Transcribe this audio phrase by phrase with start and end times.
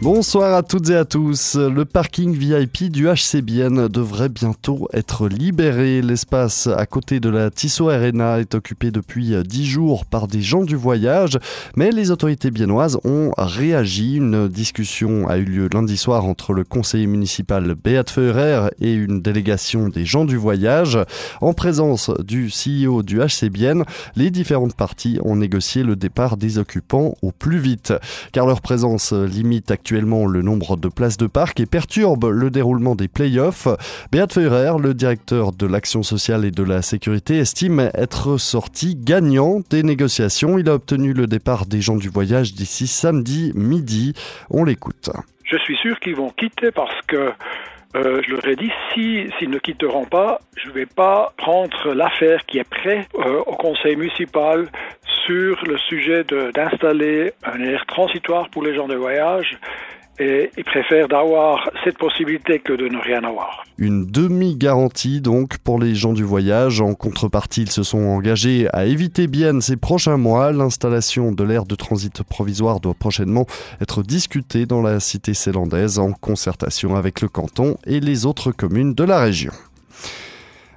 [0.00, 1.56] Bonsoir à toutes et à tous.
[1.56, 6.02] Le parking VIP du HCBN devrait bientôt être libéré.
[6.02, 10.62] L'espace à côté de la Tissot Arena est occupé depuis 10 jours par des gens
[10.62, 11.36] du voyage,
[11.74, 14.18] mais les autorités biennoises ont réagi.
[14.18, 19.20] Une discussion a eu lieu lundi soir entre le conseiller municipal Beat Feurer et une
[19.20, 20.96] délégation des gens du voyage.
[21.40, 23.82] En présence du CEO du HCBN,
[24.14, 27.92] les différentes parties ont négocié le départ des occupants au plus vite,
[28.30, 32.50] car leur présence limite actuellement actuellement le nombre de places de parc et perturbe le
[32.50, 33.68] déroulement des playoffs.
[34.12, 39.62] Beat Feurer, le directeur de l'action sociale et de la sécurité, estime être sorti gagnant
[39.70, 40.58] des négociations.
[40.58, 44.12] Il a obtenu le départ des gens du voyage d'ici samedi midi.
[44.50, 45.08] On l'écoute.
[45.50, 47.32] Je suis sûr qu'ils vont quitter parce que
[47.96, 51.94] euh, je leur ai dit, si s'ils ne quitteront pas, je ne vais pas prendre
[51.94, 54.68] l'affaire qui est prête euh, au conseil municipal
[55.26, 59.58] sur le sujet d'installer un air transitoire pour les gens de voyage
[60.18, 63.64] et ils préfèrent d'avoir cette possibilité que de ne rien avoir.
[63.78, 66.80] Une demi-garantie donc pour les gens du voyage.
[66.80, 70.52] En contrepartie, ils se sont engagés à éviter bien ces prochains mois.
[70.52, 73.46] L'installation de l'aire de transit provisoire doit prochainement
[73.80, 78.94] être discutée dans la cité célandaise en concertation avec le canton et les autres communes
[78.94, 79.52] de la région.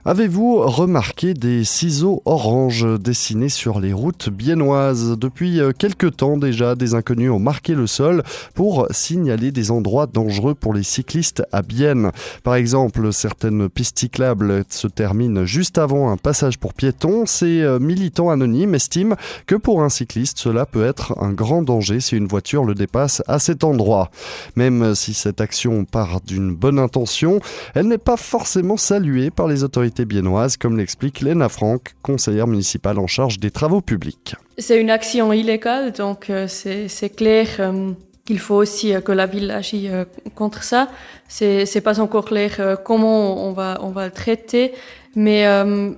[0.04, 5.16] Avez-vous remarqué des ciseaux orange dessinés sur les routes biennoises?
[5.16, 8.24] Depuis euh, quelque temps déjà, des inconnus ont marqué le sol
[8.56, 12.10] pour signaler des endroits dangereux pour les cyclistes à Bienne.
[12.44, 17.28] Par exemple, certaines pistes cyclables se terminent juste avant un passage pour piétons.
[17.28, 22.00] Ces euh, militants anonymes estiment que pour un cycliste, cela peut être un grand danger
[22.00, 24.10] si une voiture le dépasse à cet endroit.
[24.56, 27.40] Même si cette action part d'une bonne intention,
[27.76, 32.98] elle n'est pas forcément saluée par les autorités biennoise, comme l'explique Léna Franck, conseillère municipale
[32.98, 34.36] en charge des travaux publics.
[34.58, 37.92] C'est une action illégale, donc euh, c'est clair euh,
[38.26, 39.92] qu'il faut aussi euh, que la ville agisse
[40.36, 40.90] contre ça.
[41.28, 44.74] C'est pas encore clair comment on va, on va le traiter,
[45.16, 45.44] mais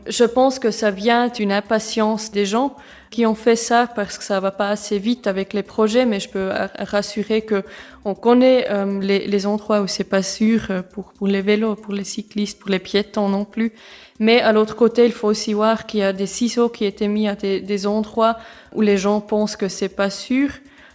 [0.07, 2.75] je pense que ça vient d'une impatience des gens
[3.13, 6.19] qui ont fait ça parce que ça va pas assez vite avec les projets, mais
[6.19, 7.63] je peux rassurer que
[8.06, 11.75] on connaît euh, les, les, endroits où c'est pas sûr euh, pour, pour les vélos,
[11.75, 13.72] pour les cyclistes, pour les piétons non plus.
[14.19, 17.07] Mais à l'autre côté, il faut aussi voir qu'il y a des ciseaux qui étaient
[17.07, 18.38] mis à des, des endroits
[18.73, 20.50] où les gens pensent que c'est pas sûr.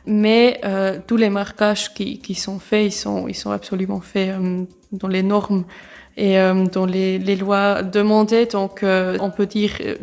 [0.05, 4.31] Mais euh, tous les marquages qui, qui, sont faits, ils sont, ils sont absolument faits
[4.31, 5.65] euh, dans les normes
[6.19, 8.47] et euh, dont les, lois demandaient.
[8.47, 9.95] Donc, euh, on peut dire, euh,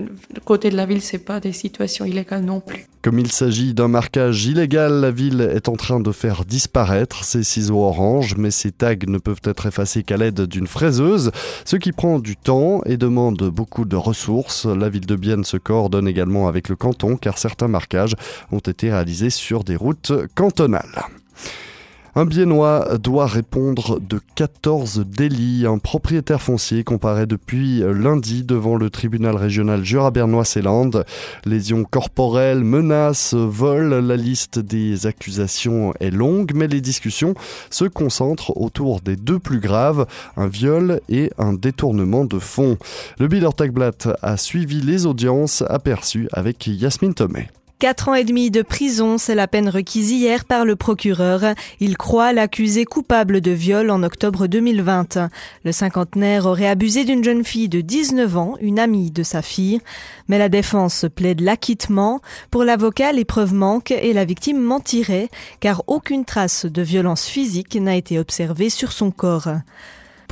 [0.45, 2.85] côté de la ville, c'est pas des situations illégales non plus.
[3.01, 7.43] Comme il s'agit d'un marquage illégal, la ville est en train de faire disparaître ces
[7.43, 11.31] ciseaux orange, mais ces tags ne peuvent être effacés qu'à l'aide d'une fraiseuse,
[11.65, 14.65] ce qui prend du temps et demande beaucoup de ressources.
[14.65, 18.15] La ville de Bienne se coordonne également avec le canton, car certains marquages
[18.53, 21.03] ont été réalisés sur des routes cantonales.
[22.17, 25.65] Un Biennois doit répondre de 14 délits.
[25.67, 31.05] Un propriétaire foncier comparaît depuis lundi devant le tribunal régional Jura-Bernois-Célande.
[31.43, 33.93] Lésions corporelles, menaces, vol.
[33.95, 37.33] La liste des accusations est longue, mais les discussions
[37.69, 42.77] se concentrent autour des deux plus graves, un viol et un détournement de fonds.
[43.19, 47.49] Le Biller Tagblatt a suivi les audiences aperçues avec Yasmine Tomé.
[47.85, 51.53] Quatre ans et demi de prison, c'est la peine requise hier par le procureur.
[51.79, 55.19] Il croit l'accusé coupable de viol en octobre 2020.
[55.63, 59.81] Le cinquantenaire aurait abusé d'une jeune fille de 19 ans, une amie de sa fille.
[60.27, 62.21] Mais la défense plaide l'acquittement.
[62.49, 65.29] Pour l'avocat, les preuves manquent et la victime mentirait,
[65.59, 69.49] car aucune trace de violence physique n'a été observée sur son corps.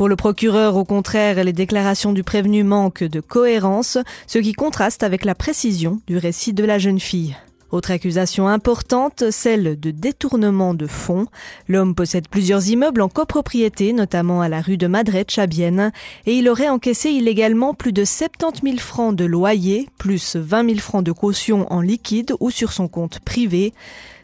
[0.03, 3.97] Pour le procureur, au contraire, les déclarations du prévenu manquent de cohérence,
[4.27, 7.37] ce qui contraste avec la précision du récit de la jeune fille.
[7.71, 11.27] Autre accusation importante, celle de détournement de fonds.
[11.69, 15.93] L'homme possède plusieurs immeubles en copropriété, notamment à la rue de Madrid, Chabienne,
[16.25, 20.79] et il aurait encaissé illégalement plus de 70 000 francs de loyer, plus 20 000
[20.79, 23.71] francs de caution en liquide ou sur son compte privé.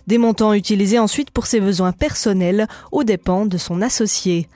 [0.07, 4.49] Des montants utilisés ensuite pour ses besoins personnels aux dépens de son associé.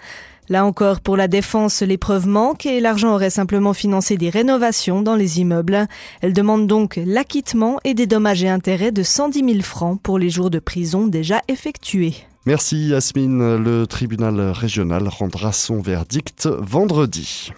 [0.50, 5.01] Là encore, pour la défense, les preuves manquent et l'argent aurait simplement financé des rénovations
[5.01, 5.88] dans les immeubles.
[6.22, 10.30] Elle demande donc l'acquittement et des dommages et intérêts de 110 000 francs pour les
[10.30, 12.16] jours de prison déjà effectués.
[12.45, 13.56] Merci Yasmine.
[13.56, 17.51] Le tribunal régional rendra son verdict vendredi.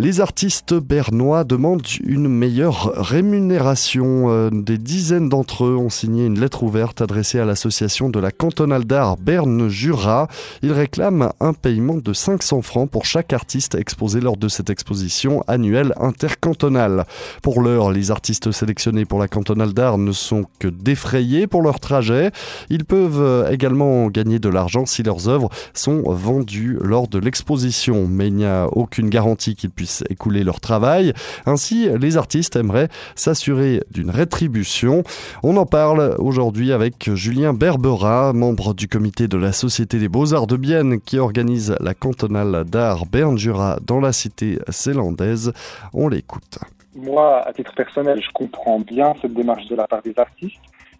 [0.00, 4.30] Les artistes bernois demandent une meilleure rémunération.
[4.30, 8.30] Euh, des dizaines d'entre eux ont signé une lettre ouverte adressée à l'association de la
[8.30, 10.28] cantonale d'art Berne-Jura.
[10.62, 15.44] Ils réclament un paiement de 500 francs pour chaque artiste exposé lors de cette exposition
[15.46, 17.04] annuelle intercantonale.
[17.42, 21.78] Pour l'heure, les artistes sélectionnés pour la cantonale d'art ne sont que défrayés pour leur
[21.78, 22.30] trajet.
[22.70, 28.28] Ils peuvent également gagner de l'argent si leurs œuvres sont vendues lors de l'exposition, mais
[28.28, 31.12] il n'y a aucune garantie qu'ils puissent écouler leur travail.
[31.46, 35.02] Ainsi, les artistes aimeraient s'assurer d'une rétribution.
[35.42, 40.46] On en parle aujourd'hui avec Julien Berbera, membre du comité de la Société des Beaux-Arts
[40.46, 45.52] de Bienne qui organise la cantonale d'art Berne-Jura dans la cité zélandaise.
[45.92, 46.58] On l'écoute.
[46.94, 50.58] Moi, à titre personnel, je comprends bien cette démarche de la part des artistes.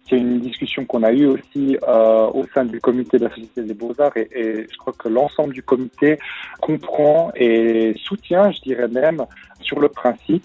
[0.09, 3.63] C'est une discussion qu'on a eue aussi euh, au sein du comité de la Société
[3.63, 6.19] des Beaux-Arts et, je crois que l'ensemble du comité
[6.61, 9.23] comprend et soutient, je dirais même,
[9.61, 10.43] sur le principe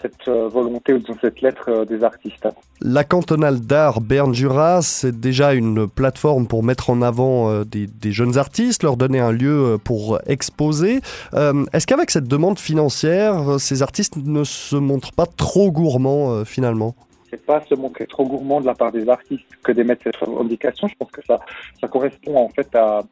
[0.00, 2.46] cette euh, volonté ou cette lettre euh, des artistes.
[2.80, 8.84] La cantonale d'art Berne-Jura, c'est déjà une plateforme pour mettre en avant des, jeunes artistes,
[8.84, 11.00] leur donner un lieu pour exposer.
[11.32, 16.94] Est-ce qu'avec cette demande financière, ces artistes ne se montrent pas trop gourmands finalement?
[17.48, 20.86] Pas se montrer trop gourmand de la part des artistes que d'émettre cette revendication.
[20.86, 21.40] Je pense que ça,
[21.80, 23.02] ça correspond en fait à,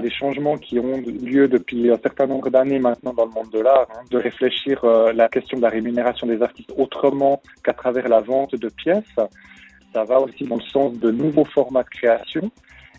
[0.00, 0.96] des changements qui ont
[1.32, 4.82] lieu depuis un certain nombre d'années maintenant dans le monde de l'art, hein, de réfléchir
[4.84, 9.16] euh, la question de la rémunération des artistes autrement qu'à travers la vente de pièces.
[9.92, 12.50] Ça va aussi dans le sens de nouveaux formats de création.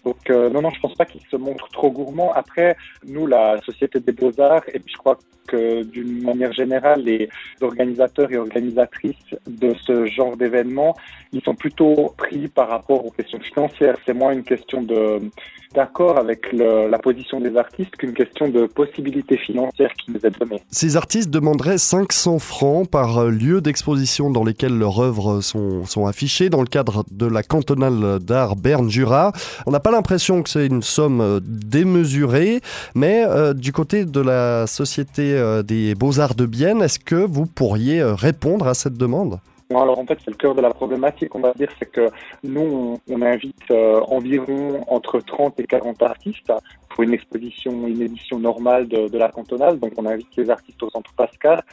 [0.04, 2.32] Donc euh, non, non, je pense pas qu'il se montre trop gourmand.
[2.34, 5.18] Après, nous, la Société des Beaux-Arts, et puis je crois
[5.48, 7.30] que d'une manière générale, les
[7.62, 10.96] organisateurs et organisatrices de ce genre d'événements,
[11.32, 13.98] ils sont plutôt pris par rapport aux questions financières.
[14.06, 14.86] C'est moins une question
[15.74, 20.62] d'accord avec la position des artistes qu'une question de possibilité financière qui nous est donnée.
[20.70, 26.50] Ces artistes demanderaient 500 francs par lieu d'exposition dans lesquels leurs œuvres sont, sont affichées
[26.50, 29.34] dans le cadre de la cantonale d'art Berne-Jura.
[29.66, 32.62] On n'a pas l'impression que c'est une somme démesurée,
[32.96, 37.46] mais euh, du côté de la Société euh, des Beaux-Arts de Bienne, est-ce que vous
[37.46, 39.40] pourriez répondre à cette demande?
[39.70, 42.10] Alors en fait, c'est le cœur de la problématique, on va dire, c'est que
[42.44, 46.52] nous, on, invite euh, environ entre 30 et 40 artistes
[46.90, 49.80] pour une exposition, une édition normale de, la cantonale.
[49.80, 51.64] Donc on invite les artistes au centre Pascal.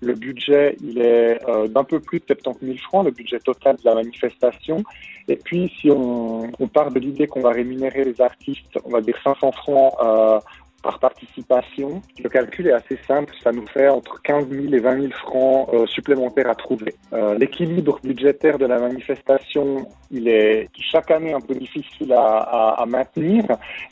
[0.00, 3.76] Le budget, il est euh, d'un peu plus de 70 000 francs, le budget total
[3.76, 4.82] de la manifestation.
[5.28, 9.00] Et puis, si on, on part de l'idée qu'on va rémunérer les artistes, on va
[9.00, 10.38] dire 500 francs euh,
[10.86, 12.00] par participation.
[12.22, 15.68] Le calcul est assez simple, ça nous fait entre 15 000 et 20 000 francs
[15.72, 16.94] euh, supplémentaires à trouver.
[17.12, 23.42] Euh, L'équilibre budgétaire de la manifestation, il est chaque année un peu difficile à, maintenir.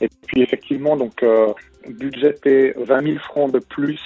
[0.00, 1.52] Et puis effectivement, donc euh,
[1.88, 4.00] budgéter 20 000 francs de plus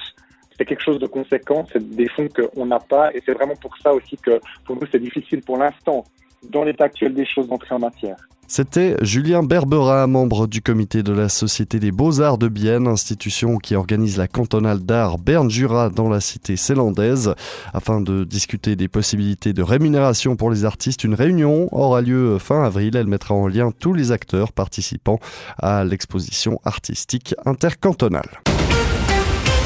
[0.56, 3.76] c'est quelque chose de conséquent, c'est des fonds qu'on n'a pas, et c'est vraiment pour
[3.78, 6.02] ça aussi que pour nous c'est difficile pour l'instant,
[6.42, 8.16] dans l'état actuel des choses, d'entrer en matière.
[8.50, 13.76] C'était Julien Berbera, membre du comité de la Société des Beaux-Arts de Bienne, institution qui
[13.76, 17.34] organise la cantonale d'art Berne-Jura dans la cité zélandaise.
[17.74, 22.64] Afin de discuter des possibilités de rémunération pour les artistes, une réunion aura lieu fin
[22.64, 22.96] avril.
[22.96, 25.20] Elle mettra en lien tous les acteurs participant
[25.58, 28.40] à l'exposition artistique intercantonale.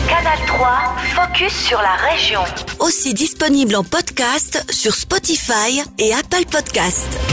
[0.08, 0.68] Canal 3,
[1.14, 2.40] focus sur la région.
[2.80, 7.31] Aussi disponible en podcast sur Spotify et Apple Podcast.